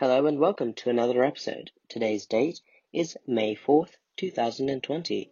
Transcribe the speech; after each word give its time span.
Hello 0.00 0.24
and 0.24 0.38
welcome 0.38 0.72
to 0.72 0.88
another 0.88 1.22
episode. 1.22 1.70
Today's 1.90 2.24
date 2.24 2.62
is 2.90 3.18
May 3.26 3.54
4th, 3.54 3.90
2020. 4.16 5.30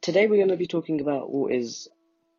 Today 0.00 0.26
we're 0.26 0.38
going 0.38 0.48
to 0.48 0.56
be 0.56 0.66
talking 0.66 1.00
about 1.00 1.30
what 1.30 1.52
is 1.52 1.86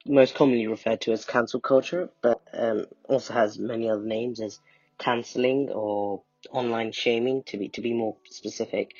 most 0.05 0.35
commonly 0.35 0.67
referred 0.67 0.99
to 0.99 1.13
as 1.13 1.23
cancel 1.23 1.61
culture, 1.61 2.09
but 2.21 2.41
um, 2.51 2.87
also 3.07 3.33
has 3.33 3.57
many 3.57 3.89
other 3.89 4.03
names 4.03 4.41
as 4.41 4.59
cancelling 4.97 5.69
or 5.69 6.23
online 6.51 6.91
shaming 6.91 7.43
to 7.43 7.57
be 7.57 7.69
to 7.69 7.79
be 7.79 7.93
more 7.93 8.17
specific. 8.25 8.93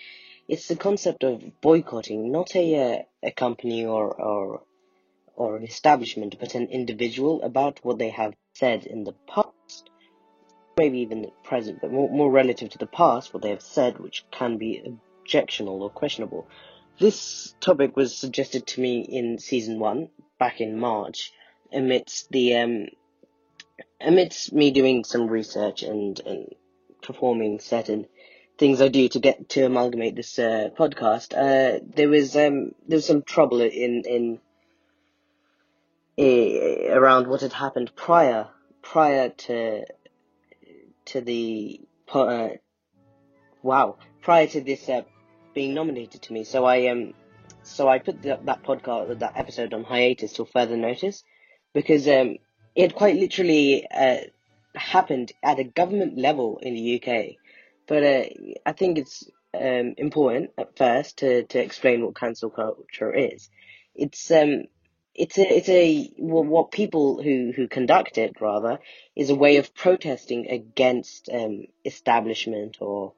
It's 0.48 0.70
the 0.70 0.78
concept 0.78 1.26
of 1.26 1.60
boycotting 1.60 2.32
not 2.32 2.56
a 2.56 2.94
uh, 2.94 3.04
a 3.24 3.32
company 3.32 3.84
or 3.86 4.14
or 4.14 4.62
or 5.36 5.58
an 5.58 5.66
establishment, 5.66 6.38
but 6.40 6.56
an 6.56 6.68
individual 6.68 7.42
about 7.42 7.84
what 7.84 7.98
they 7.98 8.12
have 8.12 8.34
said 8.54 8.86
in 8.86 9.04
the 9.04 9.16
past 9.28 9.43
maybe 10.78 11.00
even 11.00 11.22
the 11.22 11.32
present, 11.44 11.82
but 11.82 11.92
more, 11.92 12.10
more 12.10 12.32
relative 12.32 12.70
to 12.72 12.78
the 12.78 12.88
past, 12.88 13.34
what 13.34 13.44
they 13.44 13.50
have 13.50 13.62
said, 13.62 14.00
which 14.00 14.26
can 14.32 14.58
be 14.58 14.82
objectionable 14.86 15.84
or 15.84 15.90
questionable. 15.90 16.48
This 17.00 17.56
topic 17.60 17.96
was 17.96 18.16
suggested 18.16 18.68
to 18.68 18.82
me 18.82 19.02
in 19.02 19.40
season 19.40 19.80
one, 19.80 20.10
back 20.40 20.62
in 20.62 20.80
March, 20.80 21.34
amidst 21.72 22.30
the 22.32 22.56
um, 22.56 22.88
amidst 24.00 24.54
me 24.54 24.72
doing 24.72 25.04
some 25.04 25.28
research 25.28 25.84
and 25.84 26.20
and 26.20 26.56
performing 27.02 27.60
certain 27.60 28.06
things 28.58 28.82
I 28.82 28.88
do 28.88 29.08
to 29.10 29.20
get 29.20 29.50
to 29.50 29.66
amalgamate 29.66 30.16
this 30.16 30.38
uh, 30.38 30.70
podcast. 30.78 31.34
Uh, 31.34 31.80
there 31.96 32.10
was 32.10 32.36
um, 32.36 32.74
there 32.88 32.98
was 32.98 33.06
some 33.06 33.24
trouble 33.24 33.62
in 33.62 34.04
in 34.06 34.40
uh, 36.20 36.94
around 36.94 37.28
what 37.28 37.42
had 37.42 37.54
happened 37.54 37.92
prior 37.96 38.50
prior 38.84 39.30
to 39.30 39.86
to 41.06 41.22
the 41.22 41.82
uh, 42.14 42.50
wow 43.62 43.98
prior 44.22 44.48
to 44.48 44.62
this 44.62 44.88
uh, 44.90 45.02
being 45.54 45.74
nominated 45.74 46.22
to 46.24 46.34
me. 46.34 46.44
So 46.44 46.66
I 46.66 46.88
um 46.88 47.14
so 47.64 47.88
I 47.88 48.00
put 48.00 48.22
the, 48.22 48.40
that 48.44 48.64
podcast 48.64 49.20
that 49.20 49.34
episode 49.36 49.74
on 49.74 49.84
hiatus 49.84 50.34
till 50.34 50.46
further 50.46 50.78
notice 50.78 51.24
because 51.74 52.08
um 52.08 52.38
it 52.76 52.96
quite 52.96 53.16
literally 53.16 53.88
uh, 53.90 54.18
happened 54.76 55.32
at 55.44 55.60
a 55.60 55.64
government 55.64 56.18
level 56.18 56.60
in 56.62 56.74
the 56.74 57.02
UK. 57.02 57.36
But 57.88 58.04
uh, 58.04 58.24
I 58.66 58.72
think 58.72 58.98
it's 58.98 59.24
um, 59.54 59.94
important 59.98 60.52
at 60.58 60.78
first 60.78 61.18
to, 61.18 61.44
to 61.44 61.60
explain 61.60 62.04
what 62.04 62.16
cancel 62.16 62.50
culture 62.50 63.14
is. 63.14 63.50
It's 63.94 64.32
um 64.32 64.64
it's 65.16 65.38
a 65.38 65.58
it's 65.58 65.70
a 65.70 66.12
well, 66.18 66.44
what 66.44 66.72
people 66.72 67.22
who 67.22 67.54
who 67.56 67.68
conduct 67.68 68.18
it 68.18 68.42
rather 68.42 68.80
is 69.16 69.30
a 69.30 69.36
way 69.36 69.58
of 69.58 69.74
protesting 69.76 70.48
against 70.50 71.30
um, 71.32 71.66
establishment 71.86 72.78
or 72.80 73.14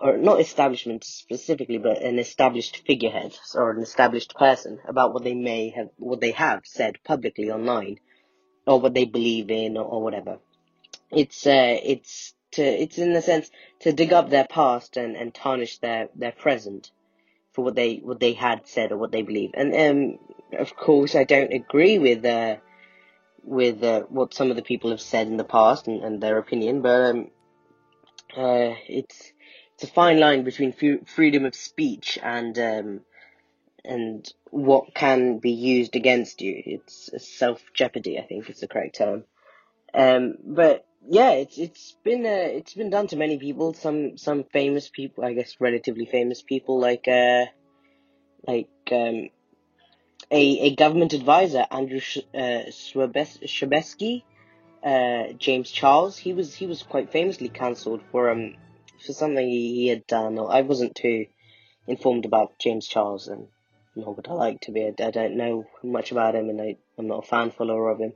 or 0.00 0.16
not 0.16 0.40
establishment 0.40 1.04
specifically, 1.04 1.78
but 1.78 2.02
an 2.02 2.18
established 2.18 2.78
figurehead 2.86 3.36
or 3.54 3.70
an 3.70 3.82
established 3.82 4.34
person 4.34 4.78
about 4.86 5.12
what 5.12 5.24
they 5.24 5.34
may 5.34 5.70
have 5.70 5.90
what 5.96 6.20
they 6.20 6.32
have 6.32 6.62
said 6.64 6.96
publicly 7.04 7.50
online 7.50 7.98
or 8.66 8.80
what 8.80 8.94
they 8.94 9.04
believe 9.04 9.50
in 9.50 9.76
or, 9.76 9.84
or 9.84 10.02
whatever. 10.02 10.38
It's 11.10 11.46
uh 11.46 11.78
it's 11.82 12.34
to 12.52 12.62
it's 12.62 12.98
in 12.98 13.14
a 13.14 13.22
sense 13.22 13.50
to 13.80 13.92
dig 13.92 14.12
up 14.12 14.30
their 14.30 14.46
past 14.46 14.96
and, 14.96 15.16
and 15.16 15.32
tarnish 15.32 15.78
their, 15.78 16.08
their 16.16 16.32
present 16.32 16.90
for 17.52 17.64
what 17.64 17.74
they 17.74 17.96
what 17.96 18.20
they 18.20 18.32
had 18.34 18.66
said 18.66 18.92
or 18.92 18.98
what 18.98 19.12
they 19.12 19.22
believe. 19.22 19.50
And 19.54 19.74
um 19.74 20.18
of 20.56 20.76
course, 20.76 21.14
I 21.14 21.24
don't 21.24 21.52
agree 21.52 21.98
with 21.98 22.24
uh, 22.24 22.56
with 23.42 23.82
uh, 23.82 24.02
what 24.08 24.34
some 24.34 24.50
of 24.50 24.56
the 24.56 24.62
people 24.62 24.90
have 24.90 25.00
said 25.00 25.26
in 25.26 25.36
the 25.36 25.44
past 25.44 25.86
and, 25.86 26.02
and 26.02 26.22
their 26.22 26.38
opinion, 26.38 26.82
but 26.82 27.10
um, 27.10 27.30
uh, 28.36 28.74
it's 28.88 29.32
it's 29.74 29.84
a 29.84 29.92
fine 29.92 30.18
line 30.18 30.44
between 30.44 30.74
f- 30.80 31.08
freedom 31.08 31.44
of 31.44 31.54
speech 31.54 32.18
and 32.22 32.58
um, 32.58 33.00
and 33.84 34.32
what 34.50 34.94
can 34.94 35.38
be 35.38 35.52
used 35.52 35.96
against 35.96 36.40
you. 36.40 36.62
It's 36.64 37.10
self 37.18 37.62
jeopardy, 37.74 38.18
I 38.18 38.22
think 38.26 38.48
is 38.50 38.60
the 38.60 38.68
correct 38.68 38.96
term. 38.96 39.24
Um, 39.94 40.34
but 40.44 40.86
yeah, 41.06 41.32
it's 41.32 41.58
it's 41.58 41.96
been 42.04 42.24
uh, 42.24 42.48
it's 42.58 42.74
been 42.74 42.90
done 42.90 43.06
to 43.08 43.16
many 43.16 43.38
people. 43.38 43.74
Some 43.74 44.16
some 44.16 44.44
famous 44.44 44.88
people, 44.88 45.24
I 45.24 45.34
guess, 45.34 45.56
relatively 45.60 46.06
famous 46.06 46.42
people 46.42 46.80
like 46.80 47.06
uh, 47.08 47.46
like 48.46 48.68
um, 48.92 49.28
a, 50.30 50.60
a 50.60 50.74
government 50.74 51.12
advisor, 51.12 51.66
Andrew 51.70 52.00
Sh- 52.00 52.18
uh, 52.34 52.62
uh, 54.84 55.32
James 55.38 55.70
Charles, 55.70 56.16
he 56.18 56.32
was 56.32 56.54
he 56.54 56.66
was 56.66 56.82
quite 56.82 57.10
famously 57.10 57.48
cancelled 57.48 58.02
for 58.10 58.30
um 58.30 58.54
for 59.04 59.12
something 59.12 59.48
he, 59.48 59.74
he 59.74 59.88
had 59.88 60.06
done. 60.06 60.38
I 60.38 60.62
wasn't 60.62 60.94
too 60.94 61.26
informed 61.86 62.24
about 62.24 62.58
James 62.58 62.86
Charles, 62.86 63.28
and 63.28 63.48
nor 63.96 64.14
would 64.14 64.28
I 64.28 64.32
like 64.32 64.60
to 64.62 64.72
be. 64.72 64.82
I, 64.84 64.88
I 64.98 65.10
don't 65.10 65.36
know 65.36 65.64
much 65.82 66.12
about 66.12 66.34
him, 66.34 66.50
and 66.50 66.60
I, 66.60 66.76
I'm 66.98 67.08
not 67.08 67.24
a 67.24 67.28
fan 67.28 67.50
follower 67.50 67.90
of 67.90 68.00
him. 68.00 68.12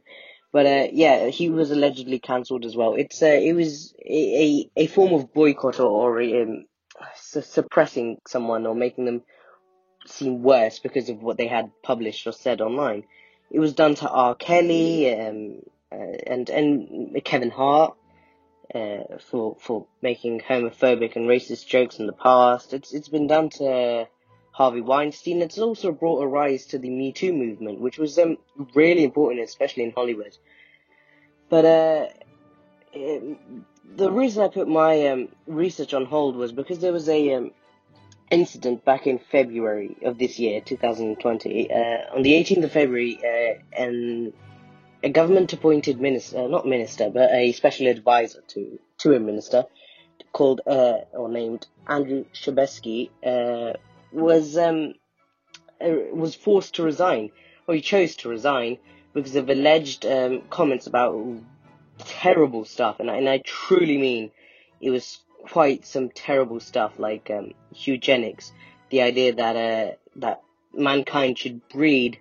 But 0.53 0.67
uh, 0.67 0.89
yeah, 0.93 1.29
he 1.29 1.49
was 1.49 1.71
allegedly 1.71 2.19
cancelled 2.19 2.67
as 2.67 2.77
well. 2.77 2.95
It's 2.95 3.23
uh, 3.23 3.27
it 3.27 3.55
was 3.55 3.95
a, 4.05 4.71
a, 4.77 4.83
a 4.83 4.87
form 4.87 5.15
of 5.15 5.33
boycott 5.33 5.81
or, 5.81 5.89
or 5.89 6.23
um, 6.23 6.67
suppressing 7.17 8.19
someone 8.27 8.67
or 8.67 8.75
making 8.75 9.07
them 9.07 9.23
seem 10.07 10.43
worse 10.43 10.79
because 10.79 11.09
of 11.09 11.23
what 11.23 11.39
they 11.39 11.47
had 11.47 11.71
published 11.83 12.27
or 12.27 12.33
said 12.33 12.61
online. 12.61 13.05
It 13.51 13.61
was 13.61 13.73
done 13.73 13.95
to 13.97 14.09
R. 14.09 14.35
Kelly 14.35 15.15
um, 15.15 15.63
uh, 15.91 16.17
and 16.27 16.51
and 16.51 17.25
Kevin 17.25 17.51
Hart 17.51 17.97
uh, 18.75 19.19
for 19.31 19.57
for 19.59 19.87
making 20.03 20.41
homophobic 20.41 21.17
and 21.17 21.29
racist 21.29 21.67
jokes 21.67 21.99
in 21.99 22.07
the 22.07 22.13
past. 22.13 22.75
It's 22.75 22.93
it's 22.93 23.09
been 23.09 23.27
done 23.27 23.49
to 23.51 24.07
Harvey 24.53 24.83
Weinstein. 24.83 25.43
It's 25.43 25.59
also 25.59 25.93
brought 25.93 26.23
a 26.23 26.27
rise 26.27 26.67
to 26.67 26.79
the 26.79 26.91
Me 26.91 27.13
Too 27.13 27.33
movement, 27.33 27.81
which 27.81 27.99
was 27.99 28.19
um, 28.19 28.37
really 28.75 29.03
important, 29.03 29.41
especially 29.41 29.85
in 29.85 29.93
Hollywood. 29.93 30.37
But 31.49 31.65
uh, 31.65 32.07
it, 32.93 33.39
the 33.97 34.11
reason 34.11 34.43
I 34.43 34.49
put 34.49 34.69
my 34.69 35.09
um, 35.09 35.29
research 35.47 35.95
on 35.95 36.05
hold 36.07 36.37
was 36.37 36.53
because 36.53 36.79
there 36.79 36.93
was 36.93 37.09
a 37.09 37.35
um, 37.35 37.51
incident 38.31 38.85
back 38.85 39.07
in 39.07 39.19
February 39.19 39.97
of 40.05 40.19
this 40.19 40.39
year, 40.39 40.61
2020. 40.61 41.71
Uh, 41.71 41.77
on 42.15 42.23
the 42.23 42.33
18th 42.33 42.65
of 42.65 42.73
February, 42.73 43.19
uh, 43.23 43.83
an, 43.83 44.33
a 45.03 45.11
government 45.11 45.53
appointed 45.53 46.01
minister, 46.01 46.39
uh, 46.39 46.47
not 46.47 46.67
minister, 46.67 47.11
but 47.11 47.31
a 47.33 47.53
special 47.53 47.87
advisor 47.87 48.43
to, 48.49 48.79
to 48.99 49.15
a 49.15 49.21
minister 49.21 49.65
called 50.33 50.63
uh, 50.67 50.99
or 51.13 51.29
named 51.29 51.67
Andrew 51.87 52.25
Shabeski 52.33 53.11
uh, 53.25 53.77
was 54.13 54.57
um, 54.57 54.95
uh, 55.81 55.91
was 56.13 56.35
forced 56.35 56.77
to 56.77 56.83
resign, 56.83 57.31
or 57.67 57.75
he 57.75 57.81
chose 57.81 58.17
to 58.17 58.29
resign 58.29 58.79
because 59.15 59.37
of 59.37 59.51
alleged 59.51 60.07
um, 60.07 60.43
comments 60.51 60.87
about 60.87 61.17
terrible 61.99 62.65
stuff, 62.65 63.01
and 63.01 63.11
I, 63.11 63.17
and 63.17 63.29
I 63.29 63.39
truly 63.45 63.99
mean 63.99 64.31
it 64.81 64.91
was 64.91 65.19
quite 65.49 65.87
some 65.87 66.09
terrible 66.09 66.61
stuff 66.61 66.99
like 66.99 67.31
um, 67.31 67.53
eugenics, 67.75 68.53
the 68.91 69.03
idea 69.03 69.35
that 69.35 69.57
uh, 69.57 69.95
that 70.17 70.43
mankind 70.73 71.39
should 71.39 71.67
breed 71.69 72.21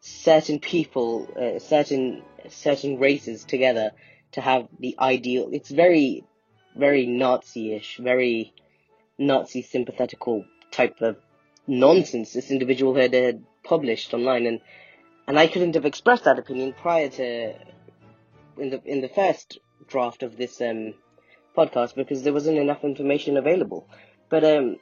certain 0.00 0.60
people, 0.60 1.28
uh, 1.36 1.58
certain 1.58 2.22
certain 2.48 2.98
races 2.98 3.44
together 3.44 3.92
to 4.32 4.40
have 4.40 4.68
the 4.78 4.96
ideal. 4.98 5.50
It's 5.52 5.70
very 5.70 6.24
very 6.76 7.06
Nazi-ish, 7.06 7.98
very 7.98 8.54
Nazi 9.18 9.62
sympathetical 9.62 10.44
type 10.70 11.00
of 11.00 11.16
nonsense 11.70 12.32
this 12.32 12.50
individual 12.50 12.94
had, 12.94 13.14
had 13.14 13.44
published 13.62 14.12
online, 14.12 14.46
and 14.46 14.60
and 15.26 15.38
I 15.38 15.46
couldn't 15.46 15.74
have 15.74 15.86
expressed 15.86 16.24
that 16.24 16.38
opinion 16.38 16.74
prior 16.74 17.08
to 17.08 17.54
in 18.58 18.70
the 18.70 18.82
in 18.84 19.00
the 19.00 19.08
first 19.08 19.58
draft 19.86 20.22
of 20.22 20.36
this 20.36 20.60
um 20.60 20.94
podcast 21.56 21.94
because 21.94 22.22
there 22.22 22.32
wasn't 22.32 22.58
enough 22.58 22.84
information 22.84 23.36
available. 23.36 23.86
But 24.28 24.44
um, 24.44 24.76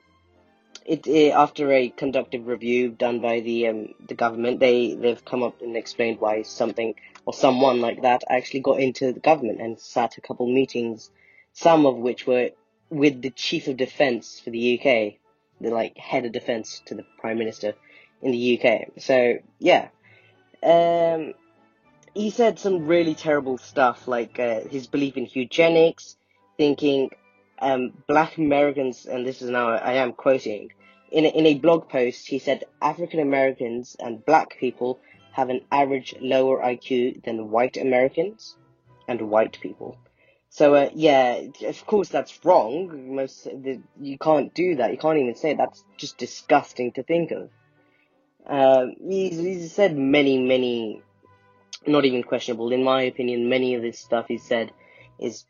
it, 0.85 1.07
it, 1.07 1.33
after 1.33 1.71
a 1.73 1.91
conductive 1.91 2.47
review 2.47 2.91
done 2.91 3.21
by 3.21 3.41
the 3.41 3.69
um, 3.69 3.95
the 4.07 4.15
government, 4.15 4.61
they 4.61 4.95
they've 4.95 5.25
come 5.25 5.43
up 5.43 5.61
and 5.61 5.77
explained 5.77 6.21
why 6.21 6.43
something 6.43 6.95
or 7.27 7.35
someone 7.35 7.81
like 7.81 8.03
that 8.03 8.25
actually 8.29 8.61
got 8.61 8.81
into 8.81 9.13
the 9.13 9.21
government 9.21 9.61
and 9.61 9.79
sat 9.79 10.17
a 10.17 10.23
couple 10.23 10.47
meetings, 10.47 11.11
some 11.53 11.85
of 11.85 11.97
which 11.97 12.27
were 12.27 12.51
with 12.91 13.21
the 13.21 13.31
chief 13.31 13.69
of 13.69 13.77
defence 13.77 14.41
for 14.41 14.51
the 14.51 14.79
UK, 14.79 15.19
the 15.61 15.71
like 15.71 15.97
head 15.97 16.25
of 16.25 16.33
defence 16.33 16.83
to 16.87 16.95
the 16.95 17.05
prime 17.19 17.39
minister 17.39 17.75
in 18.23 18.33
the 18.33 18.61
UK. 18.61 19.01
So 19.01 19.39
yeah, 19.59 19.89
um, 20.63 21.35
he 22.15 22.31
said 22.31 22.59
some 22.59 22.87
really 22.87 23.15
terrible 23.15 23.59
stuff 23.59 24.09
like 24.09 24.39
uh, 24.39 24.61
his 24.61 24.87
belief 24.87 25.17
in 25.17 25.29
eugenics, 25.33 26.17
thinking 26.57 27.11
um, 27.61 27.93
black 28.07 28.39
Americans, 28.39 29.07
and 29.07 29.27
this 29.27 29.43
is 29.43 29.51
now 29.51 29.71
I 29.71 29.95
am 29.95 30.13
quoting, 30.13 30.71
in 31.11 31.25
a, 31.25 31.29
in 31.29 31.47
a 31.47 31.55
blog 31.55 31.89
post, 31.89 32.27
he 32.27 32.39
said 32.39 32.65
African 32.83 33.21
Americans 33.21 33.97
and 33.99 34.25
black 34.25 34.59
people 34.59 35.01
have 35.33 35.51
an 35.51 35.61
average 35.71 36.15
lower 36.21 36.59
IQ 36.59 37.25
than 37.25 37.51
white 37.51 37.77
Americans 37.77 38.57
and 39.07 39.31
white 39.31 39.59
people. 39.61 39.97
So 40.51 40.75
uh, 40.75 40.91
yeah, 40.95 41.41
of 41.67 41.87
course 41.87 42.09
that's 42.09 42.45
wrong. 42.45 43.15
Most 43.15 43.45
the, 43.45 43.81
you 44.01 44.19
can't 44.19 44.53
do 44.55 44.77
that. 44.77 44.91
You 44.93 44.99
can't 44.99 45.19
even 45.19 45.35
say 45.35 45.53
it. 45.53 45.59
that's 45.59 45.85
just 45.97 46.19
disgusting 46.19 46.93
to 46.93 47.03
think 47.03 47.31
of. 47.31 47.51
Um, 48.47 48.95
he's, 49.07 49.39
he's 49.39 49.73
said 49.73 49.97
many, 49.97 50.39
many, 50.39 51.03
not 51.87 52.07
even 52.07 52.23
questionable. 52.23 52.73
In 52.73 52.83
my 52.83 53.03
opinion, 53.03 53.51
many 53.51 53.75
of 53.75 53.83
this 53.83 53.99
stuff 53.99 54.27
he 54.27 54.39
said 54.39 54.73
is 55.19 55.45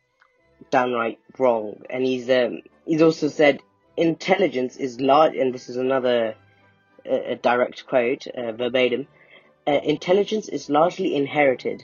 downright 0.69 1.19
wrong. 1.37 1.81
And 1.89 2.03
he's 2.03 2.29
um, 2.29 2.61
he's 2.85 3.01
also 3.01 3.29
said 3.29 3.61
intelligence 3.95 4.77
is 4.77 4.99
large, 4.99 5.35
and 5.35 5.53
this 5.53 5.69
is 5.69 5.77
another 5.77 6.35
uh, 7.09 7.35
direct 7.41 7.85
quote, 7.87 8.27
uh, 8.27 8.51
verbatim. 8.51 9.07
Uh, 9.67 9.79
intelligence 9.83 10.49
is 10.49 10.69
largely 10.69 11.15
inherited. 11.15 11.83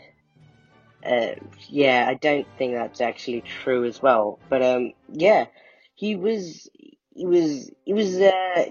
Uh, 1.06 1.36
yeah, 1.70 2.06
I 2.08 2.16
don't 2.16 2.48
think 2.58 2.74
that's 2.74 3.02
actually 3.02 3.42
true 3.42 3.86
as 3.86 4.02
well. 4.02 4.40
But 4.50 4.62
um, 4.64 4.94
yeah, 5.08 5.46
he 5.94 6.16
was 6.16 6.70
he 7.14 7.26
was 7.26 7.72
he 7.86 7.94
was 7.94 8.16
uh, 8.16 8.66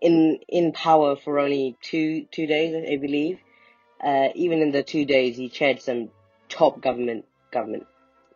in 0.00 0.38
in 0.48 0.72
power 0.72 1.16
for 1.16 1.38
only 1.38 1.76
two 1.82 2.26
two 2.30 2.46
days, 2.46 2.74
I 2.74 2.96
believe. 2.96 3.38
Uh, 4.02 4.28
even 4.34 4.62
in 4.62 4.70
the 4.70 4.82
two 4.82 5.04
days, 5.04 5.36
he 5.36 5.48
chaired 5.48 5.82
some 5.82 6.10
top 6.48 6.80
government 6.80 7.24
government 7.52 7.86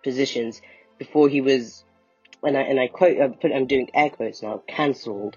positions 0.02 0.60
before 0.98 1.28
he 1.28 1.40
was, 1.40 1.84
and 2.42 2.56
I 2.56 2.62
and 2.62 2.80
I 2.80 2.88
quote, 2.88 3.20
I 3.20 3.28
put, 3.28 3.52
I'm 3.52 3.66
doing 3.66 3.88
air 3.94 4.10
quotes 4.10 4.42
now, 4.42 4.62
cancelled 4.68 5.36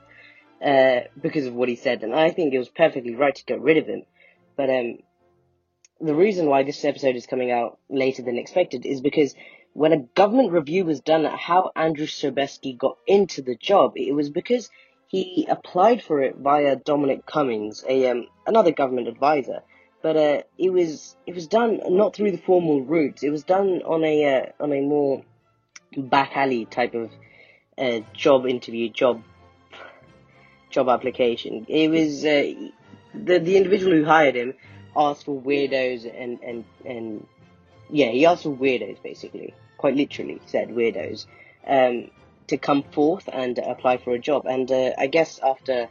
uh, 0.65 1.01
because 1.19 1.45
of 1.45 1.53
what 1.53 1.69
he 1.69 1.75
said, 1.75 2.03
and 2.03 2.13
I 2.13 2.31
think 2.31 2.53
it 2.53 2.59
was 2.59 2.69
perfectly 2.69 3.15
right 3.15 3.35
to 3.35 3.45
get 3.45 3.61
rid 3.61 3.77
of 3.77 3.87
him. 3.87 4.03
But 4.57 4.69
um, 4.69 4.97
the 6.01 6.15
reason 6.15 6.47
why 6.47 6.63
this 6.63 6.83
episode 6.83 7.15
is 7.15 7.25
coming 7.25 7.51
out 7.51 7.77
later 7.89 8.21
than 8.21 8.37
expected 8.37 8.85
is 8.85 9.01
because 9.01 9.33
when 9.73 9.93
a 9.93 10.03
government 10.15 10.51
review 10.51 10.85
was 10.85 11.01
done 11.01 11.25
at 11.25 11.37
how 11.37 11.71
Andrew 11.75 12.05
Sabisky 12.05 12.77
got 12.77 12.97
into 13.07 13.41
the 13.41 13.55
job, 13.55 13.93
it 13.95 14.13
was 14.13 14.29
because 14.29 14.69
he 15.07 15.45
applied 15.49 16.01
for 16.01 16.21
it 16.21 16.37
via 16.37 16.75
Dominic 16.75 17.25
Cummings, 17.25 17.83
a 17.87 18.09
um, 18.09 18.27
another 18.47 18.71
government 18.71 19.07
advisor. 19.07 19.61
But 20.01 20.17
uh, 20.17 20.41
it 20.57 20.71
was 20.71 21.15
it 21.25 21.35
was 21.35 21.47
done 21.47 21.79
not 21.89 22.15
through 22.15 22.31
the 22.31 22.37
formal 22.37 22.81
route. 22.81 23.23
It 23.23 23.31
was 23.31 23.43
done 23.43 23.81
on 23.85 24.03
a 24.03 24.25
uh, 24.25 24.45
on 24.59 24.71
a 24.71 24.81
more 24.81 25.23
back 25.97 26.35
alley 26.35 26.65
type 26.65 26.93
of 26.93 27.11
uh, 27.77 27.99
job 28.13 28.45
interview, 28.45 28.89
job 28.89 29.23
job 30.69 30.89
application. 30.89 31.65
It 31.67 31.89
was 31.89 32.23
uh, 32.23 32.53
the 33.13 33.39
the 33.39 33.57
individual 33.57 33.95
who 33.95 34.05
hired 34.05 34.35
him 34.35 34.53
asked 34.95 35.25
for 35.25 35.39
weirdos 35.39 36.05
and 36.05 36.39
and 36.41 36.65
and 36.85 37.27
yeah, 37.89 38.09
he 38.09 38.25
asked 38.25 38.43
for 38.43 38.55
weirdos 38.55 39.01
basically, 39.03 39.53
quite 39.77 39.95
literally 39.95 40.41
said 40.45 40.69
weirdos. 40.69 41.25
Um, 41.67 42.09
to 42.47 42.57
come 42.57 42.83
forth 42.83 43.27
and 43.31 43.57
apply 43.57 43.97
for 43.97 44.13
a 44.13 44.19
job. 44.19 44.45
And 44.45 44.71
uh, 44.71 44.91
I 44.97 45.07
guess 45.07 45.39
after 45.39 45.89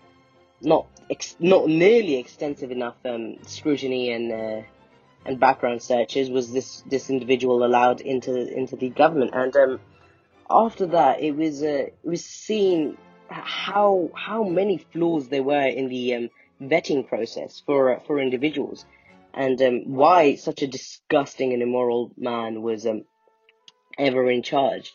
not 0.61 0.87
ex- 1.11 1.37
not 1.39 1.69
nearly 1.69 2.17
extensive 2.17 2.71
enough 2.71 2.97
um, 3.05 3.37
scrutiny 3.47 4.12
and 4.12 4.33
uh, 4.33 4.62
and 5.27 5.41
background 5.41 5.83
searches, 5.83 6.31
was 6.31 6.53
this 6.53 6.83
this 6.87 7.11
individual 7.11 7.65
allowed 7.65 8.00
into 8.00 8.35
into 8.57 8.77
the 8.77 8.89
government. 8.89 9.33
And 9.35 9.57
um, 9.57 9.81
after 10.50 10.87
that, 10.87 11.21
it 11.21 11.33
was 11.33 11.62
uh, 11.62 11.87
it 11.89 11.99
was 12.05 12.25
seen 12.25 12.97
how 13.29 14.11
how 14.15 14.45
many 14.45 14.79
flaws 14.79 15.29
there 15.29 15.43
were 15.43 15.67
in 15.67 15.89
the 15.89 16.15
um, 16.15 16.31
vetting 16.61 17.06
process 17.06 17.62
for 17.67 17.97
uh, 17.97 18.01
for 18.06 18.19
individuals, 18.19 18.85
and 19.33 19.61
um, 19.62 19.83
why 19.87 20.37
such 20.37 20.62
a 20.62 20.67
disgusting 20.67 21.53
and 21.53 21.62
immoral 21.62 22.12
man 22.17 22.62
was 22.62 22.87
um, 22.87 23.05
ever 23.99 24.31
in 24.31 24.43
charge. 24.43 24.95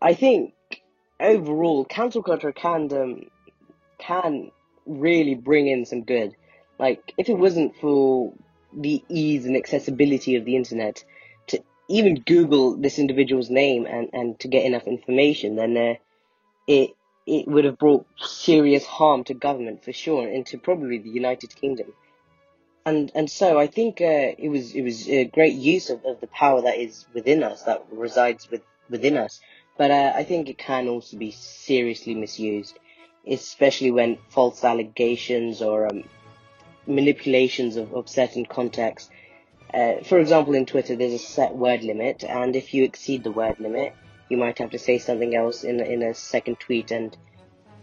I 0.00 0.14
think 0.14 0.54
overall, 1.20 1.84
cancel 1.84 2.22
culture 2.22 2.52
can 2.52 2.92
um, 2.92 3.22
can 3.98 4.50
really 4.86 5.34
bring 5.34 5.66
in 5.66 5.84
some 5.84 6.04
good. 6.04 6.34
Like 6.78 7.14
if 7.16 7.28
it 7.28 7.38
wasn't 7.38 7.76
for 7.76 8.32
the 8.72 9.02
ease 9.08 9.46
and 9.46 9.56
accessibility 9.56 10.36
of 10.36 10.44
the 10.44 10.56
internet, 10.56 11.04
to 11.48 11.62
even 11.88 12.16
Google 12.16 12.76
this 12.76 12.98
individual's 12.98 13.50
name 13.50 13.86
and, 13.86 14.08
and 14.12 14.40
to 14.40 14.48
get 14.48 14.64
enough 14.64 14.86
information, 14.86 15.56
then 15.56 15.76
uh, 15.76 15.94
it 16.66 16.90
it 17.26 17.48
would 17.48 17.64
have 17.64 17.78
brought 17.78 18.06
serious 18.18 18.84
harm 18.84 19.24
to 19.24 19.34
government 19.34 19.84
for 19.84 19.92
sure, 19.92 20.28
and 20.28 20.46
to 20.46 20.58
probably 20.58 20.98
the 20.98 21.10
United 21.10 21.54
Kingdom. 21.54 21.92
And 22.86 23.10
and 23.14 23.30
so 23.30 23.58
I 23.58 23.66
think 23.66 24.00
uh, 24.00 24.34
it 24.38 24.50
was 24.50 24.74
it 24.74 24.82
was 24.82 25.08
a 25.08 25.24
great 25.24 25.54
use 25.54 25.88
of, 25.90 26.04
of 26.04 26.20
the 26.20 26.26
power 26.26 26.62
that 26.62 26.78
is 26.78 27.06
within 27.14 27.42
us, 27.42 27.62
that 27.62 27.86
resides 27.90 28.50
with, 28.50 28.62
within 28.90 29.16
us, 29.16 29.40
but 29.78 29.90
uh, 29.90 30.12
I 30.14 30.24
think 30.24 30.48
it 30.48 30.58
can 30.58 30.88
also 30.88 31.16
be 31.16 31.30
seriously 31.30 32.14
misused, 32.14 32.78
especially 33.26 33.90
when 33.90 34.18
false 34.28 34.62
allegations 34.62 35.62
or 35.62 35.86
um, 35.86 36.04
manipulations 36.86 37.76
of, 37.76 37.94
of 37.94 38.08
certain 38.08 38.44
contexts. 38.44 39.10
Uh, 39.72 40.04
for 40.04 40.18
example, 40.20 40.54
in 40.54 40.66
Twitter, 40.66 40.94
there's 40.94 41.14
a 41.14 41.18
set 41.18 41.56
word 41.56 41.82
limit, 41.82 42.22
and 42.22 42.54
if 42.54 42.74
you 42.74 42.84
exceed 42.84 43.24
the 43.24 43.32
word 43.32 43.58
limit, 43.58 43.94
you 44.28 44.36
might 44.36 44.58
have 44.58 44.70
to 44.70 44.78
say 44.78 44.98
something 44.98 45.34
else 45.34 45.64
in 45.64 45.80
in 45.80 46.02
a 46.02 46.14
second 46.14 46.60
tweet, 46.60 46.90
and 46.90 47.16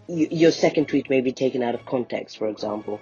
you, 0.07 0.27
your 0.31 0.51
second 0.51 0.87
tweet 0.87 1.09
may 1.09 1.21
be 1.21 1.31
taken 1.31 1.63
out 1.63 1.75
of 1.75 1.85
context, 1.85 2.37
for 2.37 2.47
example, 2.47 2.99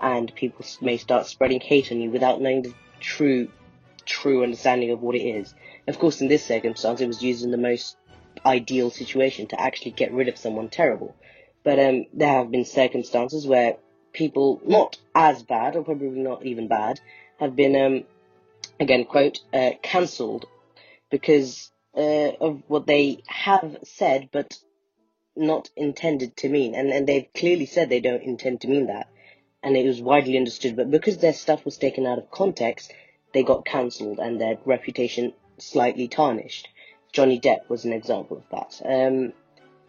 and 0.00 0.34
people 0.34 0.64
may 0.80 0.96
start 0.96 1.26
spreading 1.26 1.60
hate 1.60 1.90
on 1.92 2.00
you 2.00 2.10
without 2.10 2.40
knowing 2.40 2.62
the 2.62 2.74
true 3.00 3.48
true 4.04 4.42
understanding 4.42 4.90
of 4.90 5.02
what 5.02 5.16
it 5.16 5.22
is. 5.22 5.54
Of 5.86 5.98
course, 5.98 6.20
in 6.20 6.28
this 6.28 6.44
circumstance, 6.44 7.00
it 7.00 7.06
was 7.06 7.22
used 7.22 7.44
in 7.44 7.50
the 7.50 7.56
most 7.56 7.96
ideal 8.44 8.90
situation 8.90 9.48
to 9.48 9.60
actually 9.60 9.90
get 9.92 10.12
rid 10.12 10.28
of 10.28 10.38
someone 10.38 10.68
terrible. 10.68 11.14
But 11.64 11.78
um, 11.80 12.06
there 12.12 12.28
have 12.28 12.50
been 12.50 12.64
circumstances 12.64 13.46
where 13.46 13.76
people 14.12 14.60
not 14.64 14.98
as 15.14 15.42
bad, 15.42 15.76
or 15.76 15.82
probably 15.82 16.10
not 16.10 16.44
even 16.46 16.68
bad, 16.68 17.00
have 17.40 17.56
been, 17.56 17.76
um, 17.76 18.04
again, 18.78 19.04
quote, 19.04 19.40
uh, 19.52 19.72
cancelled 19.82 20.46
because 21.10 21.70
uh, 21.96 22.32
of 22.40 22.62
what 22.68 22.86
they 22.86 23.22
have 23.26 23.78
said 23.84 24.28
but 24.32 24.58
not 25.36 25.70
intended 25.76 26.36
to 26.38 26.48
mean. 26.48 26.74
And, 26.74 26.90
and 26.90 27.06
they've 27.06 27.28
clearly 27.34 27.66
said 27.66 27.88
they 27.88 28.00
don't 28.00 28.22
intend 28.22 28.62
to 28.62 28.68
mean 28.68 28.86
that. 28.86 29.08
And 29.62 29.76
it 29.76 29.86
was 29.86 30.00
widely 30.00 30.36
understood. 30.36 30.76
But 30.76 30.90
because 30.90 31.18
their 31.18 31.32
stuff 31.32 31.64
was 31.64 31.76
taken 31.76 32.06
out 32.06 32.18
of 32.18 32.30
context, 32.30 32.92
they 33.32 33.42
got 33.42 33.66
cancelled 33.66 34.18
and 34.18 34.40
their 34.40 34.58
reputation 34.64 35.32
slightly 35.58 36.08
tarnished. 36.08 36.68
Johnny 37.12 37.40
Depp 37.40 37.68
was 37.68 37.84
an 37.84 37.92
example 37.92 38.38
of 38.38 38.44
that. 38.50 38.80
Um, 38.84 39.32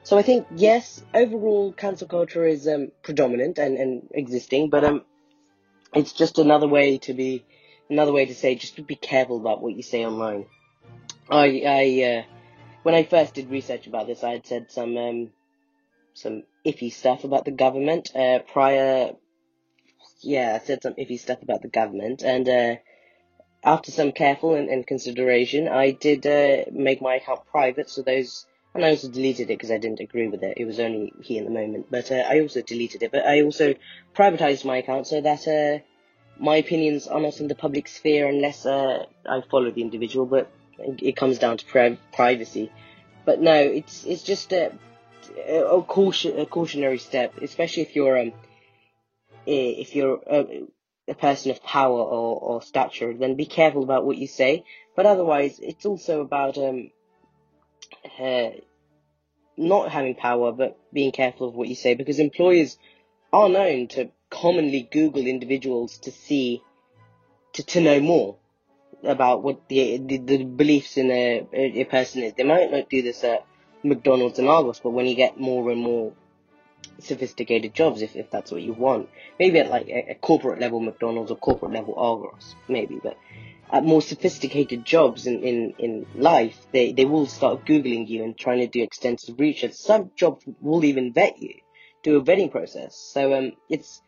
so 0.03 0.17
I 0.17 0.21
think 0.21 0.47
yes, 0.55 1.03
overall 1.13 1.73
cancel 1.73 2.07
culture 2.07 2.45
is 2.45 2.67
um, 2.67 2.91
predominant 3.03 3.57
and, 3.57 3.77
and 3.77 4.07
existing, 4.11 4.69
but 4.69 4.83
um, 4.83 5.03
it's 5.93 6.13
just 6.13 6.39
another 6.39 6.67
way 6.67 6.97
to 6.99 7.13
be, 7.13 7.45
another 7.89 8.13
way 8.13 8.25
to 8.25 8.35
say 8.35 8.55
just 8.55 8.85
be 8.87 8.95
careful 8.95 9.37
about 9.37 9.61
what 9.61 9.75
you 9.75 9.83
say 9.83 10.05
online. 10.05 10.45
I, 11.29 11.61
I, 11.65 12.03
uh, 12.03 12.23
when 12.83 12.95
I 12.95 13.03
first 13.03 13.33
did 13.33 13.49
research 13.49 13.87
about 13.87 14.07
this, 14.07 14.23
I 14.23 14.31
had 14.31 14.45
said 14.45 14.71
some, 14.71 14.95
um, 14.97 15.29
some 16.13 16.43
iffy 16.65 16.91
stuff 16.91 17.23
about 17.23 17.45
the 17.45 17.51
government. 17.51 18.15
Uh, 18.15 18.39
prior, 18.39 19.13
yeah, 20.21 20.57
I 20.61 20.65
said 20.65 20.83
some 20.83 20.95
iffy 20.95 21.19
stuff 21.19 21.41
about 21.41 21.61
the 21.61 21.67
government, 21.67 22.23
and 22.23 22.47
uh, 22.47 22.75
after 23.63 23.91
some 23.91 24.11
careful 24.11 24.55
and, 24.55 24.69
and 24.69 24.87
consideration, 24.87 25.67
I 25.67 25.91
did 25.91 26.25
uh, 26.25 26.65
make 26.71 27.01
my 27.01 27.15
account 27.15 27.41
private, 27.51 27.89
so 27.89 28.01
those, 28.01 28.45
and 28.73 28.85
I 28.85 28.89
also 28.89 29.09
deleted 29.09 29.49
it 29.49 29.57
because 29.57 29.71
I 29.71 29.77
didn't 29.77 29.99
agree 29.99 30.27
with 30.27 30.43
it. 30.43 30.57
It 30.57 30.65
was 30.65 30.79
only 30.79 31.11
he 31.21 31.37
in 31.37 31.45
the 31.45 31.51
moment, 31.51 31.87
but 31.91 32.11
uh, 32.11 32.23
I 32.27 32.39
also 32.41 32.61
deleted 32.61 33.03
it. 33.03 33.11
But 33.11 33.25
I 33.25 33.41
also 33.41 33.73
privatized 34.15 34.63
my 34.63 34.77
account 34.77 35.07
so 35.07 35.19
that 35.21 35.47
uh, 35.47 35.83
my 36.39 36.57
opinions 36.57 37.07
are 37.07 37.19
not 37.19 37.39
in 37.39 37.47
the 37.47 37.55
public 37.55 37.87
sphere 37.87 38.27
unless 38.27 38.65
uh, 38.65 39.05
I 39.27 39.41
follow 39.51 39.71
the 39.71 39.81
individual. 39.81 40.25
But 40.25 40.51
it 40.79 41.15
comes 41.15 41.39
down 41.39 41.57
to 41.57 41.65
pri- 41.65 41.97
privacy. 42.13 42.71
But 43.25 43.41
no, 43.41 43.55
it's 43.55 44.05
it's 44.05 44.23
just 44.23 44.53
a, 44.53 44.71
a, 45.47 45.81
caution, 45.81 46.39
a 46.39 46.45
cautionary 46.45 46.97
step, 46.97 47.37
especially 47.41 47.83
if 47.83 47.95
you're 47.95 48.19
um, 48.19 48.33
if 49.45 49.95
you're 49.95 50.19
uh, 50.29 50.43
a 51.07 51.13
person 51.13 51.51
of 51.51 51.63
power 51.63 51.99
or, 51.99 52.39
or 52.39 52.61
stature, 52.61 53.13
then 53.13 53.35
be 53.35 53.45
careful 53.45 53.83
about 53.83 54.05
what 54.05 54.17
you 54.17 54.27
say. 54.27 54.63
But 54.95 55.05
otherwise, 55.05 55.59
it's 55.59 55.85
also 55.85 56.21
about 56.21 56.57
um, 56.57 56.91
uh, 58.19 58.49
not 59.57 59.91
having 59.91 60.15
power, 60.15 60.51
but 60.51 60.77
being 60.93 61.11
careful 61.11 61.49
of 61.49 61.55
what 61.55 61.67
you 61.67 61.75
say, 61.75 61.95
because 61.95 62.19
employers 62.19 62.77
are 63.33 63.49
known 63.49 63.87
to 63.89 64.09
commonly 64.29 64.87
Google 64.91 65.25
individuals 65.25 65.97
to 65.99 66.11
see, 66.11 66.61
to, 67.53 67.63
to 67.63 67.81
know 67.81 67.99
more 67.99 68.37
about 69.03 69.43
what 69.43 69.67
the, 69.69 69.97
the, 69.97 70.17
the 70.17 70.43
beliefs 70.43 70.97
in 70.97 71.11
a, 71.11 71.47
a 71.53 71.83
person 71.85 72.23
is. 72.23 72.33
They 72.33 72.43
might 72.43 72.71
not 72.71 72.89
do 72.89 73.01
this 73.01 73.23
at 73.23 73.45
McDonald's 73.83 74.39
and 74.39 74.47
Argos, 74.47 74.79
but 74.79 74.91
when 74.91 75.05
you 75.05 75.15
get 75.15 75.39
more 75.39 75.69
and 75.71 75.81
more 75.81 76.13
sophisticated 76.99 77.73
jobs 77.73 78.01
if, 78.01 78.15
if 78.15 78.29
that's 78.31 78.51
what 78.51 78.61
you 78.61 78.73
want. 78.73 79.09
Maybe 79.39 79.59
at 79.59 79.69
like 79.69 79.87
a, 79.87 80.11
a 80.11 80.15
corporate 80.15 80.59
level 80.59 80.79
McDonald's 80.79 81.31
or 81.31 81.37
corporate 81.37 81.71
level 81.71 81.95
Argos, 81.95 82.55
maybe. 82.67 82.99
But 83.01 83.17
at 83.71 83.83
more 83.83 84.01
sophisticated 84.01 84.85
jobs 84.85 85.27
in, 85.27 85.43
in, 85.43 85.73
in 85.77 86.05
life, 86.15 86.57
they, 86.71 86.93
they 86.93 87.05
will 87.05 87.27
start 87.27 87.65
Googling 87.65 88.07
you 88.07 88.23
and 88.23 88.37
trying 88.37 88.59
to 88.59 88.67
do 88.67 88.81
extensive 88.81 89.39
research. 89.39 89.73
Some 89.73 90.11
jobs 90.15 90.45
will 90.61 90.83
even 90.85 91.13
vet 91.13 91.41
you, 91.41 91.55
do 92.03 92.17
a 92.17 92.23
vetting 92.23 92.51
process. 92.51 92.95
So 92.95 93.33
um, 93.33 93.53
it's 93.69 94.01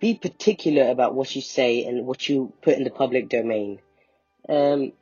be 0.00 0.14
particular 0.14 0.90
about 0.90 1.14
what 1.14 1.34
you 1.34 1.42
say 1.42 1.84
and 1.84 2.06
what 2.06 2.28
you 2.28 2.52
put 2.62 2.76
in 2.76 2.84
the 2.84 2.90
public 2.90 3.28
domain. 3.28 3.80
Um, 4.48 4.92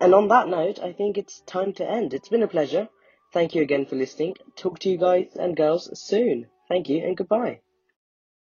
and 0.00 0.14
on 0.14 0.28
that 0.28 0.48
note, 0.48 0.78
I 0.78 0.92
think 0.92 1.18
it's 1.18 1.40
time 1.40 1.72
to 1.74 1.90
end. 1.90 2.14
It's 2.14 2.28
been 2.28 2.42
a 2.42 2.48
pleasure. 2.48 2.88
Thank 3.32 3.54
you 3.54 3.62
again 3.62 3.86
for 3.86 3.96
listening. 3.96 4.36
Talk 4.56 4.78
to 4.80 4.88
you 4.88 4.98
guys 4.98 5.34
and 5.34 5.56
girls 5.56 5.90
soon. 5.98 6.46
Thank 6.68 6.88
you 6.88 7.04
and 7.04 7.16
goodbye. 7.16 7.60